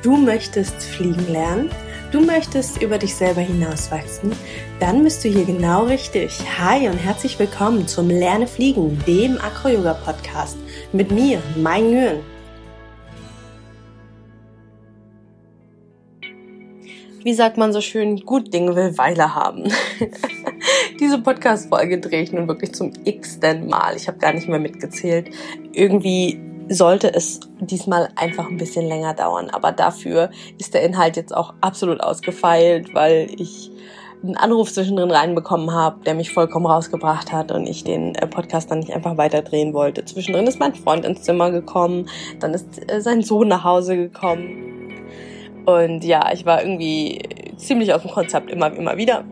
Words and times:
Du 0.00 0.16
möchtest 0.16 0.84
fliegen 0.84 1.26
lernen? 1.32 1.70
Du 2.12 2.20
möchtest 2.20 2.80
über 2.80 2.98
dich 2.98 3.16
selber 3.16 3.40
hinauswachsen? 3.40 4.30
Dann 4.78 5.02
bist 5.02 5.24
du 5.24 5.28
hier 5.28 5.44
genau 5.44 5.86
richtig. 5.86 6.38
Hi 6.56 6.88
und 6.88 6.98
herzlich 6.98 7.36
willkommen 7.36 7.88
zum 7.88 8.08
Lerne 8.08 8.46
Fliegen, 8.46 8.96
dem 9.08 9.38
Acro-Yoga-Podcast. 9.38 10.56
Mit 10.92 11.10
mir, 11.10 11.42
Mai 11.56 11.80
Nguyen. 11.80 12.20
Wie 17.24 17.34
sagt 17.34 17.56
man 17.56 17.72
so 17.72 17.80
schön, 17.80 18.20
gut 18.20 18.54
Ding 18.54 18.76
will 18.76 18.96
Weile 18.96 19.34
haben. 19.34 19.64
Diese 21.00 21.20
Podcast-Folge 21.20 21.98
drehe 21.98 22.22
ich 22.22 22.32
nun 22.32 22.46
wirklich 22.46 22.72
zum 22.72 22.92
x-ten 23.04 23.66
Mal. 23.66 23.96
Ich 23.96 24.06
habe 24.06 24.18
gar 24.18 24.32
nicht 24.32 24.48
mehr 24.48 24.60
mitgezählt. 24.60 25.30
Irgendwie 25.72 26.47
sollte 26.68 27.12
es 27.12 27.40
diesmal 27.60 28.08
einfach 28.16 28.48
ein 28.48 28.56
bisschen 28.56 28.86
länger 28.86 29.14
dauern. 29.14 29.50
Aber 29.50 29.72
dafür 29.72 30.30
ist 30.58 30.74
der 30.74 30.82
Inhalt 30.82 31.16
jetzt 31.16 31.34
auch 31.34 31.54
absolut 31.60 32.00
ausgefeilt, 32.00 32.94
weil 32.94 33.28
ich 33.36 33.70
einen 34.22 34.36
Anruf 34.36 34.72
zwischendrin 34.72 35.10
reinbekommen 35.10 35.72
habe, 35.72 36.02
der 36.04 36.14
mich 36.14 36.32
vollkommen 36.32 36.66
rausgebracht 36.66 37.32
hat 37.32 37.52
und 37.52 37.66
ich 37.66 37.84
den 37.84 38.14
äh, 38.16 38.26
Podcast 38.26 38.70
dann 38.70 38.80
nicht 38.80 38.92
einfach 38.92 39.16
weiterdrehen 39.16 39.74
wollte. 39.74 40.04
Zwischendrin 40.04 40.46
ist 40.46 40.58
mein 40.58 40.74
Freund 40.74 41.04
ins 41.04 41.22
Zimmer 41.22 41.50
gekommen, 41.50 42.08
dann 42.40 42.52
ist 42.52 42.90
äh, 42.90 43.00
sein 43.00 43.22
Sohn 43.22 43.48
nach 43.48 43.62
Hause 43.62 43.96
gekommen. 43.96 44.92
Und 45.66 46.02
ja, 46.04 46.32
ich 46.32 46.46
war 46.46 46.62
irgendwie 46.62 47.22
ziemlich 47.56 47.92
aus 47.92 48.02
dem 48.02 48.10
Konzept 48.10 48.50
immer, 48.50 48.72
immer 48.74 48.96
wieder. 48.96 49.24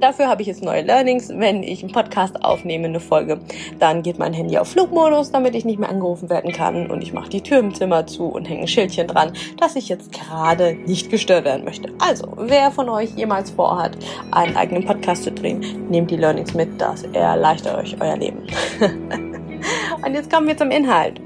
Dafür 0.00 0.28
habe 0.28 0.40
ich 0.40 0.48
jetzt 0.48 0.64
neue 0.64 0.80
Learnings. 0.80 1.28
Wenn 1.28 1.62
ich 1.62 1.82
einen 1.82 1.92
Podcast 1.92 2.42
aufnehme, 2.42 2.86
eine 2.86 3.00
Folge, 3.00 3.38
dann 3.78 4.02
geht 4.02 4.18
mein 4.18 4.32
Handy 4.32 4.56
auf 4.56 4.68
Flugmodus, 4.68 5.30
damit 5.30 5.54
ich 5.54 5.66
nicht 5.66 5.78
mehr 5.78 5.90
angerufen 5.90 6.30
werden 6.30 6.52
kann. 6.52 6.90
Und 6.90 7.02
ich 7.02 7.12
mache 7.12 7.28
die 7.28 7.42
Tür 7.42 7.58
im 7.58 7.74
Zimmer 7.74 8.06
zu 8.06 8.28
und 8.28 8.48
hänge 8.48 8.62
ein 8.62 8.68
Schildchen 8.68 9.08
dran, 9.08 9.32
dass 9.58 9.76
ich 9.76 9.90
jetzt 9.90 10.10
gerade 10.12 10.74
nicht 10.86 11.10
gestört 11.10 11.44
werden 11.44 11.64
möchte. 11.66 11.92
Also, 11.98 12.32
wer 12.38 12.70
von 12.70 12.88
euch 12.88 13.10
jemals 13.10 13.50
vorhat, 13.50 13.98
einen 14.30 14.56
eigenen 14.56 14.86
Podcast 14.86 15.24
zu 15.24 15.32
drehen, 15.32 15.90
nehmt 15.90 16.10
die 16.10 16.16
Learnings 16.16 16.54
mit, 16.54 16.80
das 16.80 17.02
erleichtert 17.12 17.76
euch 17.76 17.94
euer 18.00 18.16
Leben. 18.16 18.46
und 20.02 20.14
jetzt 20.14 20.32
kommen 20.32 20.46
wir 20.46 20.56
zum 20.56 20.70
Inhalt. 20.70 21.20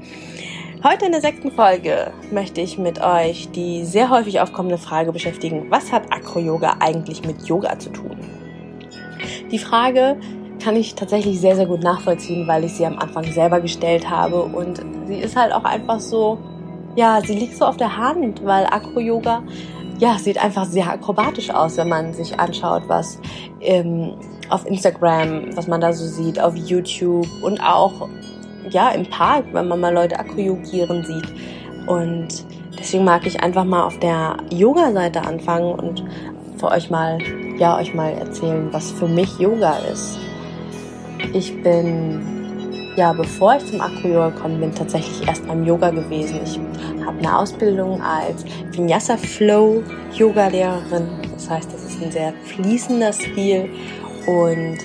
Heute 0.83 1.05
in 1.05 1.13
der 1.13 1.21
sechsten 1.21 1.51
Folge 1.51 2.11
möchte 2.29 2.59
ich 2.59 2.77
mit 2.77 3.01
euch 3.01 3.49
die 3.51 3.85
sehr 3.85 4.09
häufig 4.09 4.41
aufkommende 4.41 4.77
Frage 4.77 5.13
beschäftigen, 5.13 5.67
was 5.71 5.93
hat 5.93 6.11
Acro-Yoga 6.11 6.75
eigentlich 6.81 7.25
mit 7.25 7.47
Yoga 7.47 7.79
zu 7.79 7.89
tun? 7.89 8.17
Die 9.51 9.59
Frage 9.59 10.17
kann 10.63 10.75
ich 10.75 10.95
tatsächlich 10.95 11.39
sehr, 11.39 11.55
sehr 11.55 11.65
gut 11.65 11.83
nachvollziehen, 11.83 12.47
weil 12.47 12.63
ich 12.63 12.73
sie 12.73 12.85
am 12.85 12.97
Anfang 12.97 13.25
selber 13.25 13.59
gestellt 13.59 14.09
habe 14.09 14.43
und 14.43 14.81
sie 15.05 15.17
ist 15.17 15.35
halt 15.35 15.53
auch 15.53 15.63
einfach 15.63 15.99
so, 15.99 16.37
ja, 16.95 17.21
sie 17.21 17.35
liegt 17.35 17.55
so 17.57 17.65
auf 17.65 17.77
der 17.77 17.97
Hand, 17.97 18.43
weil 18.45 18.65
Acro-Yoga, 18.65 19.43
ja, 19.99 20.17
sieht 20.17 20.43
einfach 20.43 20.65
sehr 20.65 20.89
akrobatisch 20.89 21.49
aus, 21.49 21.77
wenn 21.77 21.89
man 21.89 22.13
sich 22.13 22.37
anschaut, 22.39 22.83
was 22.87 23.19
ähm, 23.61 24.15
auf 24.49 24.65
Instagram, 24.65 25.55
was 25.55 25.67
man 25.67 25.81
da 25.81 25.93
so 25.93 26.05
sieht, 26.05 26.39
auf 26.39 26.55
YouTube 26.55 27.27
und 27.41 27.61
auch, 27.61 28.09
ja, 28.69 28.89
im 28.89 29.05
Park, 29.05 29.45
wenn 29.53 29.67
man 29.67 29.79
mal 29.79 29.93
Leute 29.93 30.19
Acro-Yogieren 30.19 31.03
sieht. 31.05 31.33
Und 31.87 32.27
deswegen 32.77 33.03
mag 33.03 33.25
ich 33.25 33.41
einfach 33.41 33.63
mal 33.63 33.83
auf 33.83 33.99
der 33.99 34.37
Yoga-Seite 34.49 35.21
anfangen 35.21 35.75
und 35.75 36.03
für 36.57 36.67
euch 36.67 36.89
mal, 36.89 37.19
ja, 37.57 37.77
euch 37.77 37.93
mal 37.93 38.13
erzählen, 38.13 38.67
was 38.71 38.91
für 38.91 39.07
mich 39.07 39.39
Yoga 39.39 39.77
ist. 39.91 40.19
Ich 41.33 41.61
bin, 41.63 42.93
ja, 42.95 43.13
bevor 43.13 43.55
ich 43.55 43.65
zum 43.65 43.81
Acro-Yoga 43.81 44.29
gekommen 44.29 44.59
bin, 44.59 44.73
tatsächlich 44.73 45.27
erst 45.27 45.47
beim 45.47 45.63
Yoga 45.63 45.89
gewesen. 45.89 46.39
Ich 46.43 46.59
habe 47.05 47.17
eine 47.17 47.37
Ausbildung 47.37 48.01
als 48.01 48.45
Vinyasa 48.71 49.17
Flow 49.17 49.83
Yoga 50.13 50.47
Lehrerin. 50.47 51.07
Das 51.33 51.49
heißt, 51.49 51.71
das 51.73 51.83
ist 51.85 52.01
ein 52.01 52.11
sehr 52.11 52.33
fließender 52.45 53.13
Stil 53.13 53.69
und 54.27 54.77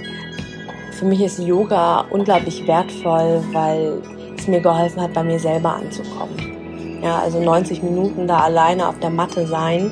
für 0.92 1.04
mich 1.04 1.22
ist 1.22 1.38
Yoga 1.38 2.04
unglaublich 2.10 2.66
wertvoll, 2.66 3.42
weil 3.52 4.02
es 4.36 4.46
mir 4.46 4.60
geholfen 4.60 5.00
hat, 5.00 5.12
bei 5.14 5.22
mir 5.22 5.38
selber 5.38 5.74
anzukommen. 5.74 7.00
Ja, 7.02 7.20
also 7.20 7.40
90 7.40 7.82
Minuten 7.82 8.26
da 8.26 8.40
alleine 8.40 8.86
auf 8.86 8.98
der 8.98 9.10
Matte 9.10 9.46
sein 9.46 9.90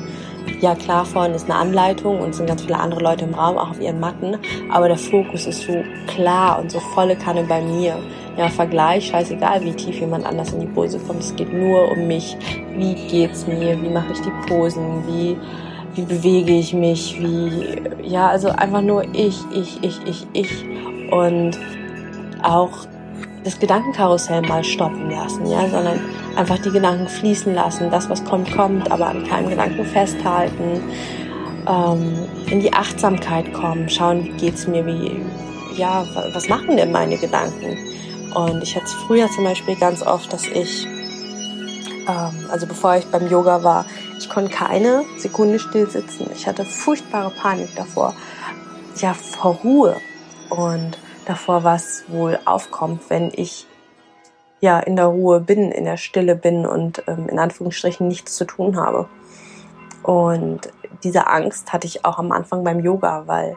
ja 0.61 0.75
klar, 0.75 1.05
vorhin 1.05 1.33
ist 1.33 1.49
eine 1.49 1.55
Anleitung 1.55 2.19
und 2.19 2.35
sind 2.35 2.47
ganz 2.47 2.61
viele 2.61 2.79
andere 2.79 3.01
Leute 3.01 3.25
im 3.25 3.33
Raum, 3.33 3.57
auch 3.57 3.71
auf 3.71 3.79
ihren 3.79 3.99
Matten, 3.99 4.37
aber 4.71 4.87
der 4.87 4.97
Fokus 4.97 5.45
ist 5.45 5.61
so 5.63 5.83
klar 6.07 6.59
und 6.59 6.71
so 6.71 6.79
volle 6.79 7.15
Kanne 7.15 7.43
bei 7.43 7.61
mir. 7.61 7.97
Ja, 8.37 8.47
Vergleich, 8.47 9.07
scheißegal, 9.07 9.63
wie 9.63 9.73
tief 9.73 9.99
jemand 9.99 10.25
anders 10.25 10.53
in 10.53 10.61
die 10.61 10.67
Pose 10.67 10.97
kommt. 10.99 11.19
Es 11.19 11.35
geht 11.35 11.51
nur 11.51 11.91
um 11.91 12.07
mich. 12.07 12.37
Wie 12.75 12.95
geht's 13.09 13.45
mir? 13.45 13.81
Wie 13.81 13.89
mache 13.89 14.13
ich 14.13 14.21
die 14.21 14.31
Posen? 14.47 15.03
Wie, 15.07 15.37
wie 15.95 16.03
bewege 16.03 16.53
ich 16.53 16.73
mich? 16.73 17.19
Wie, 17.19 17.81
ja, 18.07 18.29
also 18.29 18.49
einfach 18.49 18.81
nur 18.81 19.03
ich, 19.13 19.37
ich, 19.53 19.83
ich, 19.83 19.99
ich, 20.05 20.27
ich. 20.31 20.65
Und 21.11 21.59
auch 22.41 22.87
das 23.43 23.59
Gedankenkarussell 23.59 24.41
mal 24.41 24.63
stoppen 24.63 25.09
lassen, 25.09 25.45
ja, 25.49 25.67
sondern 25.69 25.99
einfach 26.35 26.57
die 26.59 26.71
Gedanken 26.71 27.07
fließen 27.07 27.53
lassen. 27.53 27.89
Das, 27.89 28.09
was 28.09 28.23
kommt, 28.23 28.51
kommt, 28.51 28.91
aber 28.91 29.07
an 29.07 29.25
keinem 29.25 29.49
Gedanken 29.49 29.85
festhalten. 29.85 30.81
Ähm, 31.67 32.27
in 32.47 32.59
die 32.59 32.73
Achtsamkeit 32.73 33.53
kommen, 33.53 33.89
schauen, 33.89 34.25
wie 34.25 34.31
geht's 34.31 34.67
mir, 34.67 34.85
wie, 34.85 35.21
ja, 35.75 36.05
was 36.33 36.49
machen 36.49 36.77
denn 36.77 36.91
meine 36.91 37.17
Gedanken? 37.17 37.77
Und 38.33 38.61
ich 38.61 38.75
hatte 38.75 38.87
früher 39.07 39.29
zum 39.29 39.43
Beispiel 39.43 39.75
ganz 39.75 40.01
oft, 40.01 40.31
dass 40.33 40.45
ich, 40.47 40.85
ähm, 42.07 42.49
also 42.51 42.67
bevor 42.67 42.95
ich 42.97 43.05
beim 43.05 43.29
Yoga 43.29 43.63
war, 43.63 43.85
ich 44.17 44.29
konnte 44.29 44.51
keine 44.51 45.03
Sekunde 45.17 45.59
still 45.59 45.89
sitzen. 45.89 46.29
Ich 46.35 46.45
hatte 46.45 46.65
furchtbare 46.65 47.29
Panik 47.31 47.75
davor, 47.75 48.13
ja, 48.97 49.13
vor 49.13 49.55
Ruhe 49.63 49.95
und 50.49 50.97
davor, 51.25 51.63
was 51.63 52.03
wohl 52.07 52.39
aufkommt, 52.45 53.09
wenn 53.09 53.31
ich 53.33 53.67
ja 54.61 54.79
in 54.79 54.95
der 54.95 55.05
Ruhe 55.05 55.39
bin, 55.39 55.71
in 55.71 55.85
der 55.85 55.97
Stille 55.97 56.35
bin 56.35 56.65
und 56.65 57.03
ähm, 57.07 57.29
in 57.29 57.39
Anführungsstrichen 57.39 58.07
nichts 58.07 58.35
zu 58.35 58.45
tun 58.45 58.77
habe. 58.77 59.07
Und 60.03 60.71
diese 61.03 61.27
Angst 61.27 61.71
hatte 61.71 61.87
ich 61.87 62.05
auch 62.05 62.19
am 62.19 62.31
Anfang 62.31 62.63
beim 62.63 62.79
Yoga, 62.79 63.23
weil 63.25 63.55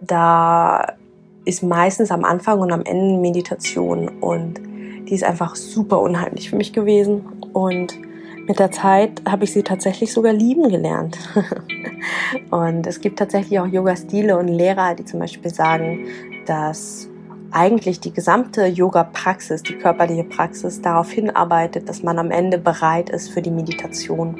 da 0.00 0.94
ist 1.44 1.62
meistens 1.62 2.10
am 2.10 2.24
Anfang 2.24 2.60
und 2.60 2.72
am 2.72 2.82
Ende 2.84 3.18
Meditation 3.18 4.08
und 4.20 4.60
die 5.08 5.14
ist 5.14 5.24
einfach 5.24 5.56
super 5.56 6.00
unheimlich 6.00 6.50
für 6.50 6.56
mich 6.56 6.72
gewesen 6.72 7.26
und 7.52 7.98
mit 8.50 8.58
der 8.58 8.72
Zeit 8.72 9.22
habe 9.28 9.44
ich 9.44 9.52
sie 9.52 9.62
tatsächlich 9.62 10.12
sogar 10.12 10.32
lieben 10.32 10.68
gelernt. 10.68 11.16
und 12.50 12.84
es 12.84 13.00
gibt 13.00 13.20
tatsächlich 13.20 13.60
auch 13.60 13.66
Yoga-Stile 13.66 14.36
und 14.36 14.48
Lehrer, 14.48 14.96
die 14.96 15.04
zum 15.04 15.20
Beispiel 15.20 15.54
sagen, 15.54 16.08
dass 16.46 17.08
eigentlich 17.52 18.00
die 18.00 18.12
gesamte 18.12 18.66
Yoga-Praxis, 18.66 19.62
die 19.62 19.74
körperliche 19.74 20.24
Praxis 20.24 20.82
darauf 20.82 21.12
hinarbeitet, 21.12 21.88
dass 21.88 22.02
man 22.02 22.18
am 22.18 22.32
Ende 22.32 22.58
bereit 22.58 23.10
ist 23.10 23.30
für 23.30 23.40
die 23.40 23.52
Meditation. 23.52 24.34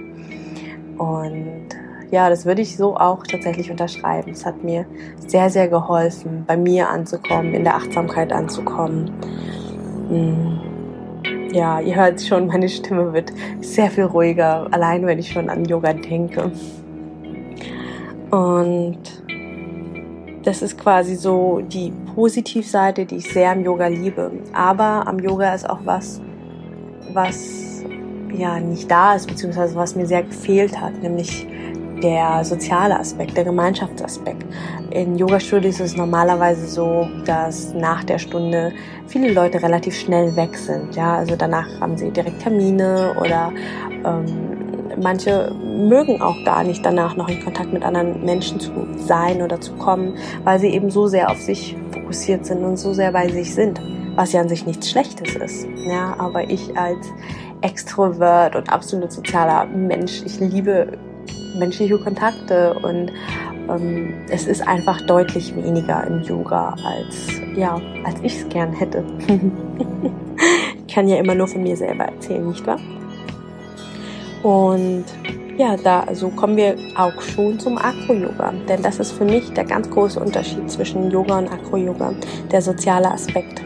Und 0.98 1.69
ja, 2.10 2.28
das 2.28 2.47
würde 2.47 2.62
ich 2.62 2.77
so 2.77 2.97
auch 2.97 3.25
tatsächlich 3.25 3.71
unterschreiben. 3.71 4.32
Es 4.32 4.44
hat 4.44 4.65
mir 4.65 4.87
sehr, 5.25 5.50
sehr 5.50 5.69
geholfen, 5.69 6.42
bei 6.48 6.56
mir 6.56 6.88
anzukommen, 6.88 7.54
in 7.54 7.62
der 7.62 7.77
Achtsamkeit 7.77 8.32
anzukommen. 8.32 9.12
Hm. 10.09 10.59
Ja, 11.53 11.81
ihr 11.81 11.97
hört 11.97 12.22
schon, 12.22 12.47
meine 12.47 12.69
Stimme 12.69 13.12
wird 13.12 13.33
sehr 13.61 13.91
viel 13.91 14.05
ruhiger, 14.05 14.69
allein 14.71 15.05
wenn 15.05 15.19
ich 15.19 15.33
schon 15.33 15.50
an 15.50 15.65
Yoga 15.65 15.93
denke. 15.93 16.53
Und 18.31 18.99
das 20.44 20.62
ist 20.62 20.78
quasi 20.78 21.16
so 21.16 21.60
die 21.60 21.93
Positivseite, 22.15 23.05
die 23.05 23.16
ich 23.16 23.33
sehr 23.33 23.50
am 23.50 23.65
Yoga 23.65 23.89
liebe. 23.89 24.31
Aber 24.53 25.09
am 25.09 25.19
Yoga 25.19 25.53
ist 25.53 25.69
auch 25.69 25.81
was, 25.84 26.21
was 27.12 27.84
ja 28.33 28.60
nicht 28.60 28.89
da 28.89 29.16
ist, 29.16 29.27
beziehungsweise 29.27 29.75
was 29.75 29.97
mir 29.97 30.07
sehr 30.07 30.22
gefehlt 30.22 30.80
hat, 30.80 31.03
nämlich 31.03 31.48
der 32.03 32.45
soziale 32.45 32.99
Aspekt, 32.99 33.37
der 33.37 33.45
Gemeinschaftsaspekt. 33.45 34.45
In 34.91 35.17
Yoga-Studios 35.17 35.81
ist 35.81 35.93
es 35.93 35.97
normalerweise 35.97 36.67
so, 36.67 37.09
dass 37.25 37.75
nach 37.75 38.05
der 38.05 38.19
Stunde 38.19 38.73
viele 39.07 39.33
Leute 39.33 39.63
relativ 39.63 39.95
schnell 39.95 40.35
weg 40.37 40.57
sind. 40.57 40.97
Ja, 40.97 41.17
also 41.17 41.37
danach 41.37 41.69
haben 41.81 41.97
sie 41.97 42.11
direkt 42.11 42.41
Termine 42.41 43.15
oder 43.21 43.53
ähm, 44.05 44.61
manche 45.01 45.53
mögen 45.53 46.21
auch 46.21 46.37
gar 46.45 46.65
nicht 46.65 46.85
danach 46.85 47.17
noch 47.17 47.29
in 47.29 47.43
Kontakt 47.43 47.73
mit 47.73 47.85
anderen 47.85 48.25
Menschen 48.25 48.61
zu 48.61 48.73
sein 48.97 49.43
oder 49.43 49.61
zu 49.61 49.73
kommen, 49.75 50.15
weil 50.45 50.59
sie 50.59 50.69
eben 50.69 50.91
so 50.91 51.07
sehr 51.07 51.31
auf 51.31 51.41
sich 51.41 51.77
fokussiert 51.93 52.47
sind 52.47 52.65
und 52.65 52.77
so 52.77 52.93
sehr 52.93 53.13
bei 53.13 53.29
sich 53.29 53.55
sind, 53.55 53.81
was 54.17 54.33
ja 54.33 54.41
an 54.41 54.49
sich 54.49 54.67
nichts 54.67 54.91
Schlechtes 54.91 55.35
ist. 55.37 55.67
Ja, 55.87 56.15
aber 56.19 56.51
ich 56.51 56.77
als 56.77 57.07
Extrovert 57.63 58.57
und 58.57 58.73
absolut 58.73 59.13
sozialer 59.13 59.67
Mensch, 59.67 60.23
ich 60.25 60.41
liebe 60.41 60.99
menschliche 61.59 61.98
Kontakte 61.98 62.74
und 62.74 63.12
ähm, 63.68 64.15
es 64.28 64.47
ist 64.47 64.66
einfach 64.66 65.00
deutlich 65.03 65.54
weniger 65.54 66.06
im 66.06 66.22
Yoga 66.22 66.74
als 66.84 67.28
ja 67.56 67.80
als 68.04 68.21
ich 68.22 68.36
es 68.41 68.48
gern 68.48 68.72
hätte. 68.72 69.04
ich 70.86 70.94
kann 70.94 71.09
ja 71.09 71.16
immer 71.16 71.34
nur 71.34 71.48
von 71.48 71.62
mir 71.62 71.77
selber 71.77 72.04
erzählen, 72.04 72.47
nicht 72.47 72.66
wahr? 72.66 72.80
Und 74.42 75.04
ja, 75.59 75.77
da 75.77 76.06
so 76.15 76.30
kommen 76.30 76.56
wir 76.56 76.77
auch 76.97 77.21
schon 77.21 77.59
zum 77.60 77.77
Acro-Yoga, 77.77 78.54
denn 78.66 78.82
das 78.82 78.98
ist 78.98 79.12
für 79.12 79.27
mich 79.27 79.53
der 79.53 79.65
ganz 79.65 79.91
große 79.91 80.18
Unterschied 80.18 80.71
zwischen 80.71 81.10
Yoga 81.10 81.38
und 81.38 81.53
Acro-Yoga, 81.53 82.15
der 82.50 82.62
soziale 82.62 83.10
Aspekt. 83.10 83.60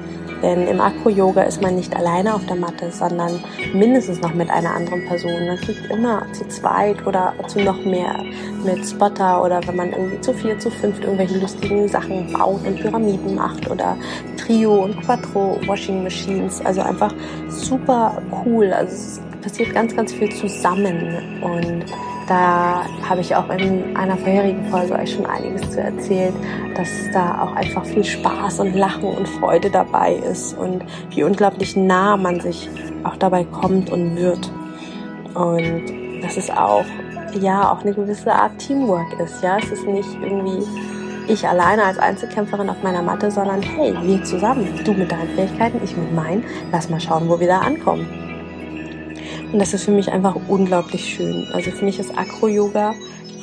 Denn 0.45 0.69
im 0.69 0.79
Acro-Yoga 0.79 1.41
ist 1.45 1.63
man 1.63 1.75
nicht 1.77 1.97
alleine 1.97 2.35
auf 2.35 2.45
der 2.45 2.57
Matte, 2.57 2.91
sondern 2.91 3.43
mindestens 3.73 4.21
noch 4.21 4.35
mit 4.35 4.51
einer 4.51 4.75
anderen 4.75 5.07
Person. 5.07 5.47
Das 5.47 5.67
liegt 5.67 5.91
immer 5.91 6.31
zu 6.35 6.47
zweit 6.49 7.07
oder 7.07 7.33
zu 7.49 7.61
noch 7.61 7.83
mehr 7.83 8.23
mit 8.63 8.85
Spotter 8.87 9.43
oder 9.43 9.67
wenn 9.67 9.77
man 9.77 9.93
irgendwie 9.93 10.21
zu 10.21 10.35
vier, 10.35 10.59
zu 10.59 10.71
fünft 10.71 11.03
irgendwelche 11.03 11.39
lustigen 11.39 11.89
Sachen 11.89 12.31
baut 12.31 12.61
und 12.67 12.79
Pyramiden 12.79 13.37
macht 13.37 13.71
oder 13.71 13.97
Trio 14.37 14.85
und 14.85 15.01
Quattro 15.01 15.59
Washing 15.67 16.03
Machines. 16.03 16.61
Also 16.61 16.83
einfach 16.83 17.15
super 17.49 18.21
cool. 18.45 18.71
Also 18.71 18.93
es 18.93 19.21
passiert 19.41 19.73
ganz, 19.73 19.97
ganz 19.97 20.13
viel 20.13 20.31
zusammen 20.31 21.41
und 21.41 21.87
da 22.27 22.85
habe 23.09 23.21
ich 23.21 23.35
auch 23.35 23.49
in 23.51 23.97
einer 23.97 24.17
vorherigen 24.17 24.65
Folge 24.71 24.95
euch 24.95 25.13
schon 25.13 25.27
einiges 25.27 25.71
zu 25.71 25.81
erzählt, 25.81 26.35
dass 26.75 26.89
da 27.13 27.43
auch 27.43 27.55
einfach 27.55 27.85
viel 27.85 28.05
Spaß 28.05 28.61
und 28.61 28.75
Lachen 28.75 29.05
und 29.05 29.29
Freude 29.29 29.71
dabei 29.71 30.15
ist 30.15 30.57
und 30.57 30.85
wie 31.11 31.25
unglaublich 31.25 31.77
nah 31.77 32.17
man 32.17 32.41
sich 32.41 32.69
auch 33.05 33.17
dabei 33.17 33.45
kommt 33.45 33.91
und 33.91 34.17
wird. 34.17 34.51
Und 35.35 36.23
dass 36.23 36.37
es 36.37 36.51
auch, 36.51 36.85
ja, 37.41 37.71
auch 37.71 37.83
eine 37.83 37.93
gewisse 37.93 38.33
Art 38.33 38.59
Teamwork 38.59 39.19
ist. 39.21 39.43
Ja, 39.43 39.59
es 39.59 39.71
ist 39.71 39.87
nicht 39.87 40.09
irgendwie 40.23 40.65
ich 41.27 41.47
alleine 41.49 41.85
als 41.85 41.99
Einzelkämpferin 41.99 42.69
auf 42.69 42.83
meiner 42.83 43.03
Matte, 43.03 43.31
sondern 43.31 43.63
hey, 43.63 43.95
wir 44.03 44.23
zusammen. 44.25 44.69
Du 44.85 44.93
mit 44.93 45.11
deinen 45.11 45.29
Fähigkeiten, 45.31 45.81
ich 45.83 45.97
mit 45.97 46.13
meinen. 46.13 46.45
Lass 46.71 46.91
mal 46.91 47.01
schauen, 47.01 47.29
wo 47.29 47.41
wir 47.41 47.47
da 47.47 47.61
ankommen. 47.61 48.24
Und 49.55 49.61
das 49.61 49.73
ist 49.73 49.85
für 49.85 49.93
mich 49.93 50.11
einfach 50.11 50.35
unglaublich 50.49 51.15
schön. 51.15 51.47
Also 51.53 51.71
für 51.71 51.85
mich 51.85 52.01
ist 52.01 52.19
Acro-Yoga 52.19 52.93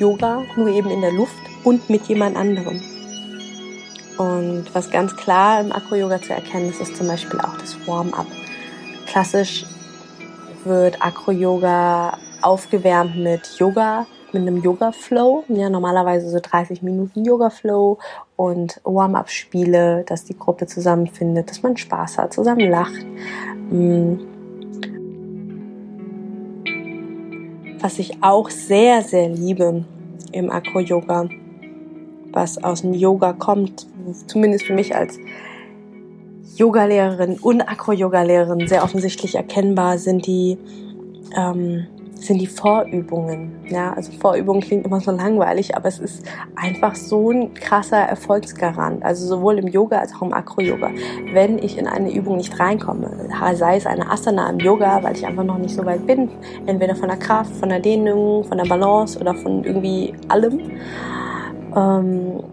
Yoga, 0.01 0.43
nur 0.57 0.67
eben 0.67 0.89
in 0.89 0.99
der 0.99 1.13
Luft 1.13 1.37
und 1.63 1.89
mit 1.89 2.07
jemand 2.07 2.35
anderem. 2.35 2.81
Und 4.17 4.65
was 4.73 4.89
ganz 4.89 5.15
klar 5.15 5.61
im 5.61 5.71
Acro-Yoga 5.71 6.21
zu 6.21 6.33
erkennen 6.33 6.69
ist, 6.69 6.81
ist 6.81 6.97
zum 6.97 7.07
Beispiel 7.07 7.39
auch 7.39 7.55
das 7.57 7.77
Warm-up. 7.87 8.25
Klassisch 9.05 9.65
wird 10.65 11.01
Acro-Yoga 11.01 12.17
aufgewärmt 12.41 13.15
mit 13.15 13.47
Yoga, 13.57 14.05
mit 14.33 14.41
einem 14.41 14.57
Yoga-Flow. 14.57 15.45
Ja, 15.47 15.69
normalerweise 15.69 16.29
so 16.29 16.39
30 16.41 16.81
Minuten 16.81 17.23
Yoga-Flow 17.23 17.99
und 18.35 18.81
Warm-up-Spiele, 18.83 20.03
dass 20.07 20.25
die 20.25 20.37
Gruppe 20.37 20.65
zusammenfindet, 20.65 21.49
dass 21.49 21.61
man 21.61 21.77
Spaß 21.77 22.17
hat, 22.17 22.33
zusammen 22.33 22.69
lacht. 22.69 23.05
Mm. 23.69 24.30
Was 27.81 27.99
ich 27.99 28.23
auch 28.23 28.49
sehr, 28.49 29.01
sehr 29.01 29.29
liebe 29.29 29.85
im 30.31 30.49
Acro-Yoga, 30.49 31.27
was 32.31 32.63
aus 32.63 32.81
dem 32.81 32.93
Yoga 32.93 33.33
kommt, 33.33 33.87
zumindest 34.27 34.65
für 34.65 34.73
mich 34.73 34.95
als 34.95 35.17
Yogalehrerin 36.55 37.37
und 37.39 37.61
Acro-Yoga-Lehrerin 37.61 38.67
sehr 38.67 38.83
offensichtlich 38.83 39.35
erkennbar, 39.35 39.97
sind 39.97 40.27
die 40.27 40.57
ähm, 41.35 41.87
sind 42.21 42.39
die 42.39 42.47
Vorübungen. 42.47 43.51
Ja, 43.67 43.93
also 43.93 44.11
Vorübungen 44.11 44.61
klingt 44.61 44.85
immer 44.85 44.99
so 44.99 45.11
langweilig, 45.11 45.75
aber 45.75 45.87
es 45.87 45.99
ist 45.99 46.23
einfach 46.55 46.95
so 46.95 47.31
ein 47.31 47.53
krasser 47.53 47.97
Erfolgsgarant. 47.97 49.03
Also 49.03 49.25
sowohl 49.25 49.57
im 49.57 49.67
Yoga 49.67 49.99
als 49.99 50.13
auch 50.13 50.21
im 50.21 50.33
Acro-Yoga. 50.33 50.91
Wenn 51.33 51.57
ich 51.57 51.77
in 51.77 51.87
eine 51.87 52.13
Übung 52.13 52.37
nicht 52.37 52.59
reinkomme, 52.59 53.29
sei 53.55 53.77
es 53.77 53.85
eine 53.85 54.09
Asana 54.09 54.49
im 54.49 54.59
Yoga, 54.59 55.01
weil 55.03 55.15
ich 55.15 55.25
einfach 55.25 55.43
noch 55.43 55.57
nicht 55.57 55.75
so 55.75 55.85
weit 55.85 56.05
bin, 56.05 56.29
entweder 56.67 56.95
von 56.95 57.09
der 57.09 57.17
Kraft, 57.17 57.55
von 57.55 57.69
der 57.69 57.79
Dehnung, 57.79 58.43
von 58.43 58.57
der 58.57 58.65
Balance 58.65 59.19
oder 59.19 59.33
von 59.33 59.63
irgendwie 59.63 60.13
allem, 60.27 60.59
ähm, 61.75 62.43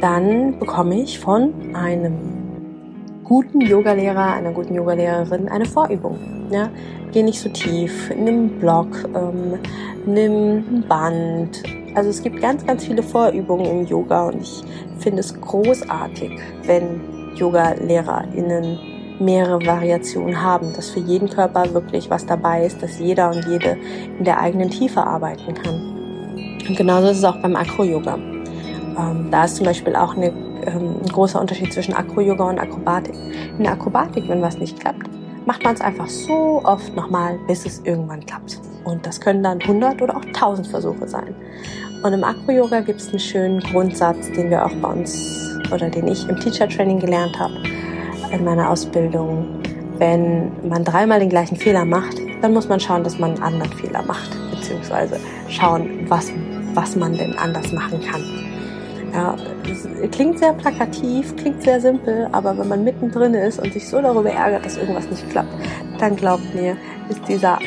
dann 0.00 0.58
bekomme 0.58 1.00
ich 1.00 1.20
von 1.20 1.52
einem 1.74 2.42
guten 3.24 3.60
Yogalehrer, 3.60 4.32
einer 4.34 4.50
guten 4.50 4.74
Yogalehrerin 4.74 5.48
eine 5.48 5.64
Vorübung. 5.64 6.18
Ja? 6.50 6.68
Geh 7.12 7.22
nicht 7.22 7.40
so 7.40 7.48
tief, 7.50 8.10
nimm 8.10 8.26
einen 8.26 8.58
Block, 8.58 8.88
ähm, 9.14 9.58
nimm 10.06 10.56
ein 10.58 10.84
Band. 10.88 11.62
Also 11.94 12.10
es 12.10 12.22
gibt 12.22 12.40
ganz, 12.40 12.64
ganz 12.66 12.84
viele 12.84 13.02
Vorübungen 13.02 13.66
im 13.66 13.86
Yoga 13.86 14.28
und 14.28 14.40
ich 14.40 14.62
finde 14.98 15.20
es 15.20 15.38
großartig, 15.38 16.32
wenn 16.64 17.00
Yoga-LehrerInnen 17.36 18.78
mehrere 19.20 19.64
Variationen 19.64 20.42
haben, 20.42 20.72
dass 20.74 20.90
für 20.90 21.00
jeden 21.00 21.28
Körper 21.28 21.72
wirklich 21.74 22.10
was 22.10 22.24
dabei 22.26 22.64
ist, 22.64 22.82
dass 22.82 22.98
jeder 22.98 23.30
und 23.30 23.44
jede 23.46 23.76
in 24.18 24.24
der 24.24 24.40
eigenen 24.40 24.70
Tiefe 24.70 25.02
arbeiten 25.04 25.54
kann. 25.54 25.74
Und 26.68 26.76
genauso 26.76 27.08
ist 27.08 27.18
es 27.18 27.24
auch 27.24 27.40
beim 27.42 27.56
Acro-Yoga. 27.56 28.14
Ähm, 28.14 29.28
da 29.30 29.44
ist 29.44 29.56
zum 29.56 29.66
Beispiel 29.66 29.94
auch 29.96 30.16
eine, 30.16 30.28
ähm, 30.66 30.96
ein 31.02 31.08
großer 31.12 31.40
Unterschied 31.40 31.72
zwischen 31.72 31.94
Acro-Yoga 31.94 32.50
und 32.50 32.58
Akrobatik. 32.58 33.14
In 33.58 33.64
der 33.64 33.72
Akrobatik, 33.72 34.28
wenn 34.28 34.40
was 34.42 34.58
nicht 34.58 34.80
klappt, 34.80 35.08
macht 35.46 35.64
man 35.64 35.74
es 35.74 35.80
einfach 35.80 36.08
so 36.08 36.62
oft 36.64 36.94
nochmal, 36.94 37.38
bis 37.46 37.66
es 37.66 37.80
irgendwann 37.84 38.24
klappt. 38.24 38.60
Und 38.84 39.06
das 39.06 39.20
können 39.20 39.42
dann 39.42 39.60
100 39.60 40.02
oder 40.02 40.16
auch 40.16 40.24
1000 40.24 40.66
Versuche 40.66 41.08
sein. 41.08 41.34
Und 42.02 42.12
im 42.12 42.24
Acro-Yoga 42.24 42.80
gibt 42.80 43.00
es 43.00 43.08
einen 43.08 43.20
schönen 43.20 43.60
Grundsatz, 43.60 44.30
den 44.32 44.50
wir 44.50 44.64
auch 44.64 44.74
bei 44.74 44.88
uns 44.88 45.56
oder 45.72 45.88
den 45.88 46.08
ich 46.08 46.28
im 46.28 46.38
Teacher 46.38 46.68
Training 46.68 46.98
gelernt 46.98 47.38
habe 47.38 47.54
in 48.32 48.44
meiner 48.44 48.68
Ausbildung. 48.70 49.60
Wenn 49.98 50.50
man 50.68 50.84
dreimal 50.84 51.20
den 51.20 51.28
gleichen 51.28 51.56
Fehler 51.56 51.84
macht, 51.84 52.16
dann 52.40 52.52
muss 52.52 52.68
man 52.68 52.80
schauen, 52.80 53.04
dass 53.04 53.18
man 53.18 53.32
einen 53.34 53.42
anderen 53.42 53.72
Fehler 53.72 54.02
macht, 54.02 54.30
beziehungsweise 54.50 55.20
schauen, 55.48 56.06
was, 56.08 56.32
was 56.74 56.96
man 56.96 57.16
denn 57.16 57.38
anders 57.38 57.72
machen 57.72 58.00
kann. 58.00 58.41
Ja, 59.12 59.36
klingt 60.10 60.38
sehr 60.38 60.54
plakativ, 60.54 61.36
klingt 61.36 61.62
sehr 61.62 61.80
simpel, 61.80 62.28
aber 62.32 62.56
wenn 62.56 62.68
man 62.68 62.82
mittendrin 62.82 63.34
ist 63.34 63.58
und 63.58 63.72
sich 63.72 63.86
so 63.86 64.00
darüber 64.00 64.30
ärgert, 64.30 64.64
dass 64.64 64.78
irgendwas 64.78 65.08
nicht 65.10 65.28
klappt, 65.30 65.52
dann 65.98 66.16
glaubt 66.16 66.54
mir, 66.54 66.76
ist 67.10 67.20
dieser 67.28 67.58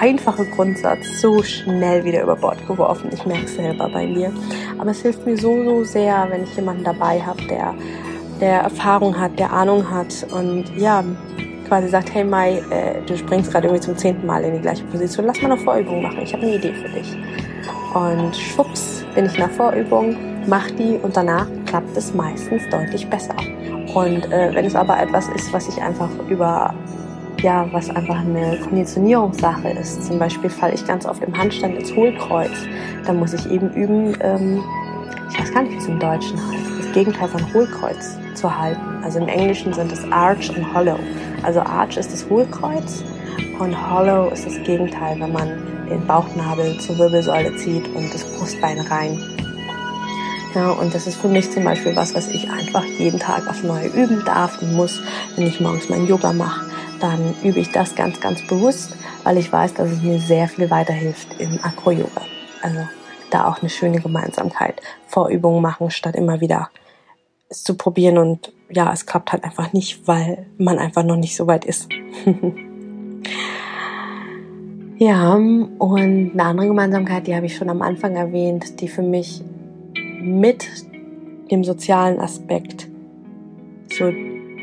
einfache 0.00 0.44
Grundsatz 0.46 1.20
so 1.20 1.42
schnell 1.42 2.04
wieder 2.04 2.22
über 2.22 2.36
Bord 2.36 2.64
geworfen. 2.66 3.10
Ich 3.12 3.24
merke 3.26 3.46
es 3.46 3.54
selber 3.54 3.88
bei 3.88 4.06
mir. 4.06 4.32
Aber 4.78 4.90
es 4.90 5.02
hilft 5.02 5.26
mir 5.26 5.36
so, 5.36 5.64
so 5.64 5.84
sehr, 5.84 6.26
wenn 6.30 6.44
ich 6.44 6.54
jemanden 6.54 6.84
dabei 6.84 7.20
habe, 7.20 7.42
der, 7.48 7.74
der 8.40 8.60
Erfahrung 8.60 9.18
hat, 9.18 9.38
der 9.38 9.52
Ahnung 9.52 9.90
hat 9.90 10.26
und 10.32 10.64
ja, 10.76 11.02
quasi 11.66 11.88
sagt, 11.88 12.14
hey 12.14 12.24
Mai, 12.24 12.62
äh, 12.70 13.02
du 13.06 13.16
springst 13.16 13.50
gerade 13.50 13.66
irgendwie 13.66 13.84
zum 13.84 13.96
zehnten 13.96 14.26
Mal 14.26 14.44
in 14.44 14.54
die 14.54 14.60
gleiche 14.60 14.84
Position, 14.84 15.26
lass 15.26 15.40
mal 15.42 15.52
eine 15.52 15.60
Vorübung 15.60 16.02
machen, 16.02 16.20
ich 16.22 16.32
habe 16.32 16.44
eine 16.44 16.56
Idee 16.56 16.72
für 16.74 16.88
dich. 16.88 17.16
Und 17.94 18.36
schwupps, 18.36 19.04
bin 19.14 19.26
ich 19.26 19.32
der 19.32 19.48
Vorübung, 19.48 20.16
mach 20.46 20.70
die 20.70 20.98
und 21.02 21.16
danach 21.16 21.46
klappt 21.66 21.96
es 21.96 22.14
meistens 22.14 22.62
deutlich 22.70 23.08
besser. 23.08 23.36
Und 23.94 24.30
äh, 24.32 24.54
wenn 24.54 24.64
es 24.64 24.74
aber 24.74 25.00
etwas 25.00 25.28
ist, 25.28 25.52
was 25.52 25.68
ich 25.68 25.80
einfach 25.80 26.10
über, 26.28 26.74
ja, 27.40 27.66
was 27.72 27.90
einfach 27.90 28.18
eine 28.20 28.58
Konditionierungssache 28.58 29.70
ist, 29.70 30.04
zum 30.04 30.18
Beispiel 30.18 30.50
falle 30.50 30.74
ich 30.74 30.86
ganz 30.86 31.06
oft 31.06 31.22
im 31.22 31.36
Handstand 31.36 31.76
ins 31.78 31.94
Hohlkreuz, 31.94 32.52
dann 33.06 33.18
muss 33.18 33.32
ich 33.32 33.50
eben 33.50 33.70
üben, 33.70 34.16
ähm, 34.20 34.62
ich 35.30 35.40
weiß 35.40 35.52
gar 35.52 35.62
nicht, 35.62 35.72
wie 35.72 35.78
es 35.78 35.88
im 35.88 35.98
Deutschen 35.98 36.36
heißt, 36.36 36.78
das 36.78 36.92
Gegenteil 36.92 37.28
von 37.28 37.54
Hohlkreuz 37.54 38.18
zu 38.34 38.56
halten. 38.56 38.80
Also 39.02 39.18
im 39.18 39.28
Englischen 39.28 39.72
sind 39.72 39.92
es 39.92 40.04
Arch 40.12 40.50
und 40.56 40.74
Hollow. 40.74 40.98
Also 41.42 41.60
Arch 41.60 41.96
ist 41.96 42.12
das 42.12 42.28
Hohlkreuz 42.28 43.04
und 43.58 43.90
Hollow 43.90 44.30
ist 44.30 44.46
das 44.46 44.54
Gegenteil, 44.64 45.18
wenn 45.20 45.32
man 45.32 45.48
den 45.88 46.06
Bauchnabel 46.06 46.78
zur 46.78 46.98
Wirbelsäule 46.98 47.54
zieht 47.56 47.86
und 47.94 48.12
das 48.12 48.24
Brustbein 48.24 48.80
rein. 48.80 49.18
Ja, 50.56 50.70
und 50.70 50.94
das 50.94 51.06
ist 51.06 51.20
für 51.20 51.28
mich 51.28 51.50
zum 51.50 51.64
Beispiel 51.64 51.94
was, 51.96 52.14
was 52.14 52.28
ich 52.28 52.50
einfach 52.50 52.82
jeden 52.82 53.20
Tag 53.20 53.46
auf 53.46 53.62
neu 53.62 53.88
üben 53.88 54.24
darf 54.24 54.62
und 54.62 54.72
muss. 54.72 55.02
Wenn 55.36 55.46
ich 55.46 55.60
morgens 55.60 55.90
mein 55.90 56.06
Yoga 56.06 56.32
mache, 56.32 56.64
dann 56.98 57.34
übe 57.42 57.60
ich 57.60 57.72
das 57.72 57.94
ganz, 57.94 58.22
ganz 58.22 58.40
bewusst, 58.46 58.96
weil 59.22 59.36
ich 59.36 59.52
weiß, 59.52 59.74
dass 59.74 59.90
es 59.90 60.00
mir 60.00 60.18
sehr 60.18 60.48
viel 60.48 60.70
weiterhilft 60.70 61.38
im 61.38 61.58
Acro-Yoga. 61.62 62.22
Also 62.62 62.78
da 63.30 63.48
auch 63.48 63.60
eine 63.60 63.68
schöne 63.68 64.00
Gemeinsamkeit. 64.00 64.80
Vorübungen 65.06 65.60
machen, 65.60 65.90
statt 65.90 66.16
immer 66.16 66.40
wieder 66.40 66.70
es 67.50 67.62
zu 67.62 67.76
probieren 67.76 68.16
und 68.16 68.50
ja, 68.70 68.90
es 68.94 69.04
klappt 69.04 69.32
halt 69.32 69.44
einfach 69.44 69.74
nicht, 69.74 70.08
weil 70.08 70.46
man 70.56 70.78
einfach 70.78 71.04
noch 71.04 71.16
nicht 71.16 71.36
so 71.36 71.46
weit 71.46 71.66
ist. 71.66 71.86
ja, 74.96 75.34
und 75.34 76.30
eine 76.32 76.42
andere 76.42 76.68
Gemeinsamkeit, 76.68 77.26
die 77.26 77.36
habe 77.36 77.44
ich 77.44 77.56
schon 77.56 77.68
am 77.68 77.82
Anfang 77.82 78.16
erwähnt, 78.16 78.80
die 78.80 78.88
für 78.88 79.02
mich 79.02 79.42
mit 80.26 80.66
dem 81.50 81.62
sozialen 81.62 82.18
Aspekt 82.20 82.88
so 83.96 84.12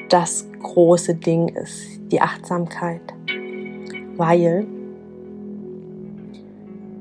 das 0.10 0.48
große 0.62 1.16
Ding 1.16 1.48
ist, 1.48 2.02
die 2.12 2.22
Achtsamkeit. 2.22 3.02
Weil 4.18 4.68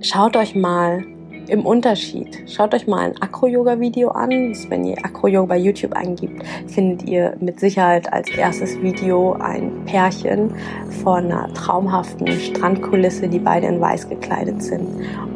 schaut 0.01 0.37
euch 0.37 0.55
mal 0.55 1.05
im 1.49 1.67
Unterschied. 1.67 2.45
Schaut 2.47 2.73
euch 2.73 2.87
mal 2.87 3.11
ein 3.11 3.21
Acro-Yoga-Video 3.21 4.11
an. 4.11 4.31
Wenn 4.69 4.85
ihr 4.85 4.97
Acro-Yoga 5.05 5.47
bei 5.47 5.59
YouTube 5.59 5.93
eingibt, 5.93 6.43
findet 6.69 7.09
ihr 7.09 7.37
mit 7.41 7.59
Sicherheit 7.59 8.13
als 8.13 8.31
erstes 8.31 8.81
Video 8.81 9.33
ein 9.35 9.85
Pärchen 9.85 10.55
von 11.03 11.25
einer 11.27 11.53
traumhaften 11.53 12.29
Strandkulisse, 12.29 13.29
die 13.29 13.41
beide 13.41 13.67
in 13.67 13.81
weiß 13.81 14.09
gekleidet 14.09 14.63
sind. 14.63 14.87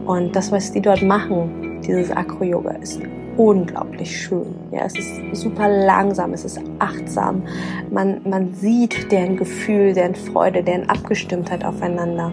Und 0.06 0.34
das, 0.36 0.52
was 0.52 0.72
die 0.72 0.80
dort 0.80 1.02
machen, 1.02 1.80
dieses 1.82 2.10
Acro-Yoga, 2.10 2.70
ist 2.76 3.00
unglaublich 3.36 4.24
schön. 4.24 4.54
Ja, 4.70 4.84
es 4.84 4.94
ist 4.98 5.42
super 5.42 5.68
langsam, 5.68 6.32
es 6.32 6.44
ist 6.44 6.60
achtsam. 6.78 7.42
Man, 7.90 8.20
man 8.28 8.54
sieht 8.54 9.10
deren 9.12 9.36
Gefühl, 9.36 9.92
deren 9.92 10.14
Freude, 10.14 10.62
deren 10.62 10.88
Abgestimmtheit 10.88 11.64
aufeinander. 11.64 12.32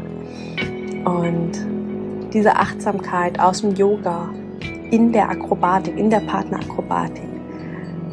Und 1.06 1.52
diese 2.34 2.56
Achtsamkeit 2.56 3.40
aus 3.40 3.62
dem 3.62 3.76
Yoga 3.76 4.30
in 4.92 5.12
der 5.12 5.30
Akrobatik, 5.30 5.98
in 5.98 6.10
der 6.10 6.22
Partnerakrobatik, 6.22 7.24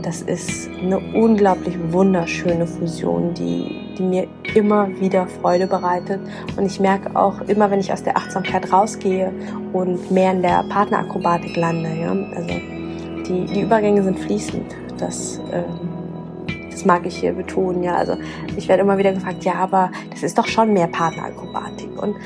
das 0.02 0.22
ist 0.22 0.70
eine 0.82 0.98
unglaublich 0.98 1.76
wunderschöne 1.90 2.66
Fusion, 2.66 3.34
die, 3.34 3.94
die 3.98 4.02
mir 4.02 4.26
immer 4.54 4.88
wieder 4.98 5.26
Freude 5.26 5.66
bereitet. 5.66 6.20
Und 6.56 6.64
ich 6.64 6.80
merke 6.80 7.14
auch 7.14 7.40
immer, 7.42 7.70
wenn 7.70 7.80
ich 7.80 7.92
aus 7.92 8.02
der 8.02 8.16
Achtsamkeit 8.16 8.72
rausgehe 8.72 9.30
und 9.72 10.10
mehr 10.10 10.32
in 10.32 10.42
der 10.42 10.64
Partnerakrobatik 10.70 11.54
lande, 11.56 11.90
ja, 12.00 12.16
also 12.34 12.79
die, 13.30 13.46
die 13.46 13.60
Übergänge 13.62 14.02
sind 14.02 14.18
fließend. 14.18 14.74
Das, 14.98 15.40
ähm, 15.52 15.88
das 16.70 16.84
mag 16.84 17.06
ich 17.06 17.16
hier 17.16 17.32
betonen, 17.32 17.82
ja. 17.82 17.94
Also 17.94 18.16
ich 18.56 18.68
werde 18.68 18.82
immer 18.82 18.98
wieder 18.98 19.12
gefragt, 19.12 19.44
ja, 19.44 19.54
aber 19.54 19.90
das 20.10 20.22
ist 20.22 20.36
doch 20.36 20.46
schon 20.46 20.72
mehr 20.72 20.88
Partnerakrobatik. 20.88 22.00
Und 22.00 22.16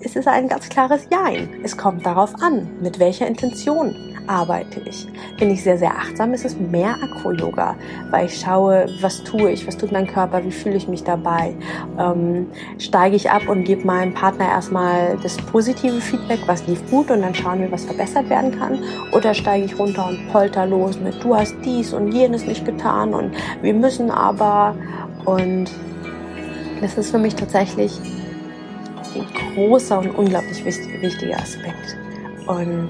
es 0.00 0.16
ist 0.16 0.28
ein 0.28 0.48
ganz 0.48 0.68
klares 0.68 1.08
Jein. 1.10 1.48
Es 1.62 1.76
kommt 1.76 2.06
darauf 2.06 2.34
an, 2.40 2.68
mit 2.80 2.98
welcher 2.98 3.26
Intention 3.26 4.09
arbeite 4.30 4.80
ich. 4.88 5.06
Bin 5.38 5.50
ich 5.50 5.62
sehr, 5.62 5.76
sehr 5.76 5.90
achtsam, 5.90 6.32
ist 6.32 6.44
es 6.44 6.56
mehr 6.56 6.94
Akro-Yoga, 7.02 7.74
weil 8.10 8.26
ich 8.26 8.38
schaue, 8.38 8.86
was 9.00 9.24
tue 9.24 9.50
ich, 9.50 9.66
was 9.66 9.76
tut 9.76 9.90
mein 9.90 10.06
Körper, 10.06 10.44
wie 10.44 10.52
fühle 10.52 10.76
ich 10.76 10.86
mich 10.86 11.02
dabei. 11.02 11.54
Ähm, 11.98 12.46
steige 12.78 13.16
ich 13.16 13.28
ab 13.28 13.48
und 13.48 13.64
gebe 13.64 13.84
meinem 13.84 14.14
Partner 14.14 14.48
erstmal 14.48 15.18
das 15.22 15.36
positive 15.36 16.00
Feedback, 16.00 16.38
was 16.46 16.66
lief 16.68 16.88
gut 16.90 17.10
und 17.10 17.22
dann 17.22 17.34
schauen 17.34 17.60
wir, 17.60 17.72
was 17.72 17.84
verbessert 17.84 18.30
werden 18.30 18.56
kann. 18.56 18.78
Oder 19.12 19.34
steige 19.34 19.64
ich 19.64 19.76
runter 19.78 20.06
und 20.08 20.28
polter 20.30 20.64
los 20.64 20.98
mit, 21.00 21.22
du 21.24 21.34
hast 21.34 21.56
dies 21.64 21.92
und 21.92 22.12
jenes 22.12 22.46
nicht 22.46 22.64
getan 22.64 23.12
und 23.12 23.32
wir 23.62 23.74
müssen 23.74 24.10
aber. 24.10 24.76
Und 25.24 25.66
das 26.80 26.96
ist 26.96 27.10
für 27.10 27.18
mich 27.18 27.34
tatsächlich 27.34 27.98
ein 29.14 29.54
großer 29.54 29.98
und 29.98 30.10
unglaublich 30.16 30.64
wichtiger 30.64 31.36
Aspekt. 31.36 31.96
Und 32.46 32.88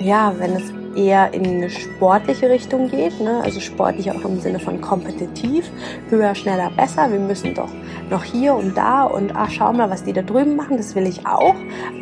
ja, 0.00 0.34
wenn 0.38 0.52
es 0.52 0.72
eher 0.96 1.32
in 1.34 1.44
eine 1.44 1.70
sportliche 1.70 2.48
Richtung 2.48 2.88
geht, 2.88 3.20
ne? 3.20 3.40
also 3.44 3.60
sportlich 3.60 4.10
auch 4.10 4.24
im 4.24 4.40
Sinne 4.40 4.58
von 4.58 4.80
kompetitiv, 4.80 5.70
höher, 6.08 6.34
schneller, 6.34 6.70
besser. 6.76 7.10
Wir 7.10 7.18
müssen 7.18 7.54
doch 7.54 7.70
noch 8.10 8.24
hier 8.24 8.54
und 8.54 8.76
da 8.76 9.04
und 9.04 9.34
ach, 9.36 9.50
schau 9.50 9.72
mal, 9.72 9.90
was 9.90 10.04
die 10.04 10.12
da 10.12 10.22
drüben 10.22 10.56
machen, 10.56 10.76
das 10.76 10.94
will 10.94 11.06
ich 11.06 11.26
auch. 11.26 11.54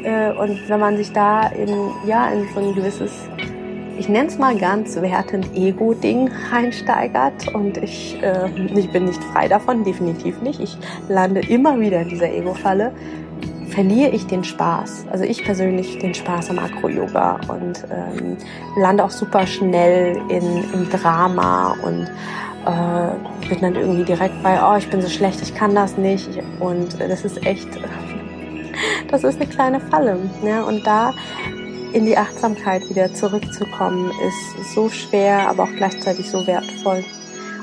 Äh, 0.04 0.32
und 0.32 0.68
wenn 0.68 0.80
man 0.80 0.96
sich 0.96 1.12
da 1.12 1.48
in, 1.48 1.90
ja, 2.06 2.28
in 2.28 2.46
so 2.54 2.60
ein 2.60 2.74
gewisses, 2.74 3.12
ich 3.98 4.08
nenne 4.08 4.28
es 4.28 4.38
mal 4.38 4.56
ganz 4.56 4.96
wertend 5.00 5.54
Ego-Ding 5.54 6.30
reinsteigert 6.50 7.54
und 7.54 7.78
ich, 7.78 8.20
äh, 8.22 8.48
ich 8.74 8.90
bin 8.90 9.06
nicht 9.06 9.22
frei 9.24 9.48
davon, 9.48 9.84
definitiv 9.84 10.40
nicht. 10.40 10.60
Ich 10.60 10.76
lande 11.08 11.40
immer 11.40 11.78
wieder 11.80 12.02
in 12.02 12.08
dieser 12.08 12.32
Ego-Falle 12.32 12.92
verliere 13.75 14.11
ich 14.11 14.26
den 14.26 14.45
Spaß. 14.45 15.07
Also 15.11 15.25
ich 15.25 15.45
persönlich 15.45 15.99
den 15.99 16.14
Spaß 16.14 16.50
am 16.50 16.59
Acro-Yoga 16.59 17.40
und 17.49 17.85
ähm, 17.90 18.37
lande 18.76 19.04
auch 19.04 19.11
super 19.11 19.47
schnell 19.47 20.16
in, 20.28 20.64
im 20.73 20.88
Drama 20.90 21.76
und 21.83 22.09
äh, 22.66 23.49
bin 23.49 23.61
dann 23.61 23.75
irgendwie 23.75 24.04
direkt 24.04 24.43
bei, 24.43 24.59
oh, 24.62 24.76
ich 24.76 24.88
bin 24.88 25.02
so 25.02 25.09
schlecht, 25.09 25.43
ich 25.43 25.54
kann 25.54 25.75
das 25.75 25.97
nicht. 25.97 26.31
Und 26.61 27.00
das 27.00 27.25
ist 27.25 27.45
echt, 27.45 27.69
das 29.11 29.25
ist 29.25 29.40
eine 29.40 29.50
kleine 29.50 29.81
Falle. 29.81 30.19
Ja? 30.45 30.62
Und 30.62 30.87
da 30.87 31.12
in 31.93 32.07
die 32.07 32.16
Achtsamkeit 32.16 32.88
wieder 32.88 33.12
zurückzukommen, 33.12 34.11
ist 34.26 34.75
so 34.75 34.88
schwer, 34.88 35.49
aber 35.49 35.64
auch 35.64 35.75
gleichzeitig 35.76 36.31
so 36.31 36.47
wertvoll. 36.47 37.04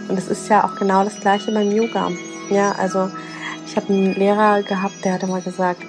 Und 0.08 0.18
es 0.18 0.28
ist 0.28 0.50
ja 0.50 0.66
auch 0.66 0.76
genau 0.76 1.04
das 1.04 1.20
Gleiche 1.20 1.52
beim 1.52 1.72
Yoga. 1.72 2.10
Ja, 2.50 2.74
also 2.74 3.10
ich 3.66 3.76
habe 3.78 3.94
einen 3.94 4.14
Lehrer 4.16 4.62
gehabt, 4.64 5.06
der 5.06 5.14
hat 5.14 5.28
mal 5.28 5.42
gesagt, 5.42 5.84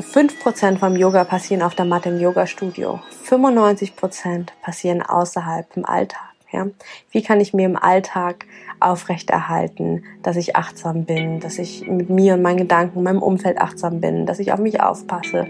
5% 0.00 0.78
vom 0.78 0.96
Yoga 0.96 1.24
passieren 1.24 1.62
auf 1.62 1.74
der 1.74 1.84
Matte 1.84 2.08
im 2.08 2.20
Yoga-Studio. 2.20 3.00
95% 3.28 4.48
passieren 4.62 5.02
außerhalb 5.02 5.66
im 5.76 5.84
Alltag. 5.84 6.30
Ja? 6.52 6.66
Wie 7.10 7.22
kann 7.22 7.40
ich 7.40 7.54
mir 7.54 7.66
im 7.66 7.76
Alltag 7.76 8.46
aufrechterhalten, 8.80 10.04
dass 10.22 10.36
ich 10.36 10.56
achtsam 10.56 11.04
bin, 11.04 11.40
dass 11.40 11.58
ich 11.58 11.86
mit 11.86 12.10
mir 12.10 12.34
und 12.34 12.42
meinen 12.42 12.56
Gedanken, 12.56 13.02
meinem 13.02 13.22
Umfeld 13.22 13.58
achtsam 13.58 14.00
bin, 14.00 14.26
dass 14.26 14.38
ich 14.38 14.52
auf 14.52 14.58
mich 14.58 14.80
aufpasse 14.80 15.46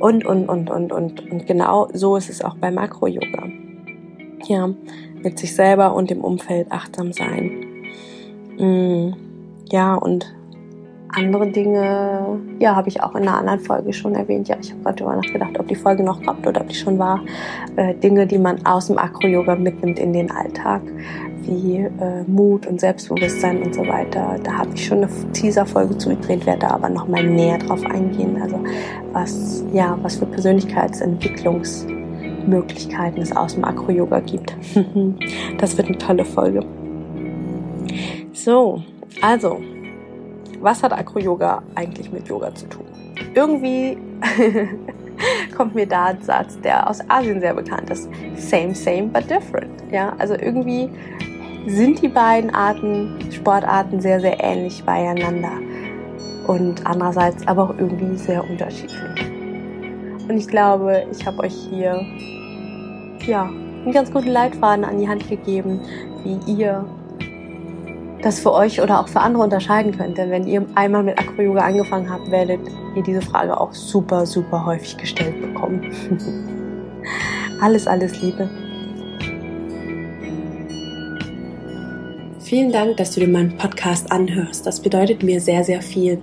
und, 0.00 0.24
und, 0.24 0.48
und, 0.48 0.70
und, 0.70 0.92
und. 0.92 1.30
Und 1.30 1.46
genau 1.46 1.88
so 1.92 2.16
ist 2.16 2.30
es 2.30 2.42
auch 2.42 2.56
beim 2.56 2.74
Makro-Yoga. 2.74 3.48
Ja, 4.46 4.70
mit 5.22 5.38
sich 5.38 5.54
selber 5.54 5.94
und 5.94 6.10
dem 6.10 6.24
Umfeld 6.24 6.72
achtsam 6.72 7.12
sein. 7.12 7.66
Mm, 8.58 9.12
ja, 9.70 9.94
und 9.94 10.34
andere 11.12 11.48
Dinge, 11.48 12.40
ja, 12.58 12.76
habe 12.76 12.88
ich 12.88 13.02
auch 13.02 13.14
in 13.14 13.22
einer 13.22 13.38
anderen 13.38 13.60
Folge 13.60 13.92
schon 13.92 14.14
erwähnt. 14.14 14.48
Ja, 14.48 14.56
ich 14.60 14.72
habe 14.72 14.82
gerade 14.82 14.96
darüber 14.96 15.16
nachgedacht, 15.16 15.58
ob 15.58 15.68
die 15.68 15.74
Folge 15.74 16.02
noch 16.02 16.22
kommt 16.22 16.46
oder 16.46 16.60
ob 16.60 16.68
die 16.68 16.74
schon 16.74 16.98
war. 16.98 17.20
Äh, 17.76 17.94
Dinge, 17.94 18.26
die 18.26 18.36
man 18.38 18.66
aus 18.66 18.88
dem 18.88 18.98
Akro-Yoga 18.98 19.54
mitnimmt 19.56 19.98
in 19.98 20.12
den 20.12 20.30
Alltag, 20.30 20.82
wie 21.42 21.78
äh, 21.78 22.22
Mut 22.26 22.66
und 22.66 22.78
Selbstbewusstsein 22.80 23.62
und 23.62 23.74
so 23.74 23.86
weiter. 23.86 24.36
Da 24.42 24.58
habe 24.58 24.70
ich 24.74 24.86
schon 24.86 24.98
eine 24.98 25.08
Teaser-Folge 25.32 25.96
zugedreht, 25.98 26.46
werde 26.46 26.60
da 26.60 26.70
aber 26.70 26.88
noch 26.88 27.08
mal 27.08 27.24
näher 27.24 27.58
drauf 27.58 27.84
eingehen. 27.84 28.40
Also 28.40 28.60
was, 29.12 29.64
ja, 29.72 29.98
was 30.02 30.16
für 30.16 30.26
Persönlichkeitsentwicklungsmöglichkeiten 30.26 33.22
es 33.22 33.36
aus 33.36 33.54
dem 33.54 33.64
Akro-Yoga 33.64 34.20
gibt. 34.20 34.56
das 35.58 35.76
wird 35.76 35.88
eine 35.88 35.98
tolle 35.98 36.24
Folge. 36.24 36.60
So, 38.32 38.82
also 39.20 39.58
was 40.60 40.82
hat 40.82 40.92
Acro-Yoga 40.92 41.62
eigentlich 41.74 42.12
mit 42.12 42.28
Yoga 42.28 42.54
zu 42.54 42.66
tun? 42.68 42.84
Irgendwie 43.34 43.98
kommt 45.56 45.74
mir 45.74 45.86
da 45.86 46.06
ein 46.06 46.22
Satz, 46.22 46.60
der 46.60 46.88
aus 46.88 47.00
Asien 47.08 47.40
sehr 47.40 47.54
bekannt 47.54 47.90
ist. 47.90 48.08
Same, 48.36 48.74
same, 48.74 49.08
but 49.08 49.28
different. 49.28 49.82
Ja, 49.90 50.14
also 50.18 50.34
irgendwie 50.34 50.88
sind 51.66 52.00
die 52.02 52.08
beiden 52.08 52.54
Arten, 52.54 53.18
Sportarten 53.30 54.00
sehr, 54.00 54.20
sehr 54.20 54.42
ähnlich 54.42 54.82
beieinander. 54.84 55.52
Und 56.46 56.84
andererseits 56.86 57.46
aber 57.46 57.64
auch 57.64 57.78
irgendwie 57.78 58.16
sehr 58.16 58.42
unterschiedlich. 58.48 59.30
Und 60.28 60.36
ich 60.36 60.48
glaube, 60.48 61.04
ich 61.10 61.26
habe 61.26 61.40
euch 61.40 61.54
hier, 61.70 62.00
ja, 63.26 63.44
einen 63.44 63.92
ganz 63.92 64.10
guten 64.12 64.28
Leitfaden 64.28 64.84
an 64.84 64.98
die 64.98 65.08
Hand 65.08 65.28
gegeben, 65.28 65.80
wie 66.24 66.52
ihr 66.52 66.84
das 68.22 68.40
für 68.40 68.52
euch 68.52 68.80
oder 68.80 69.00
auch 69.00 69.08
für 69.08 69.20
andere 69.20 69.42
unterscheiden 69.44 69.96
könnt. 69.96 70.18
Denn 70.18 70.30
wenn 70.30 70.46
ihr 70.46 70.64
einmal 70.74 71.02
mit 71.02 71.18
Acro-Yoga 71.18 71.60
angefangen 71.60 72.10
habt, 72.10 72.30
werdet 72.30 72.60
ihr 72.94 73.02
diese 73.02 73.22
Frage 73.22 73.58
auch 73.58 73.72
super, 73.72 74.26
super 74.26 74.64
häufig 74.64 74.96
gestellt 74.96 75.40
bekommen. 75.40 75.90
alles, 77.60 77.86
alles 77.86 78.20
Liebe. 78.20 78.48
Vielen 82.50 82.72
Dank, 82.72 82.96
dass 82.96 83.12
du 83.12 83.20
dir 83.20 83.28
meinen 83.28 83.56
Podcast 83.56 84.10
anhörst. 84.10 84.66
Das 84.66 84.80
bedeutet 84.80 85.22
mir 85.22 85.40
sehr, 85.40 85.62
sehr 85.62 85.80
viel. 85.82 86.20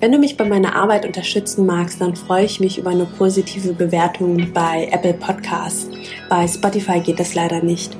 Wenn 0.00 0.12
du 0.12 0.18
mich 0.18 0.36
bei 0.36 0.44
meiner 0.44 0.76
Arbeit 0.76 1.06
unterstützen 1.06 1.64
magst, 1.64 1.98
dann 1.98 2.14
freue 2.14 2.44
ich 2.44 2.60
mich 2.60 2.76
über 2.76 2.90
eine 2.90 3.06
positive 3.06 3.72
Bewertung 3.72 4.52
bei 4.52 4.90
Apple 4.92 5.14
Podcasts. 5.14 5.88
Bei 6.28 6.46
Spotify 6.46 7.00
geht 7.00 7.18
das 7.18 7.34
leider 7.34 7.62
nicht. 7.62 7.96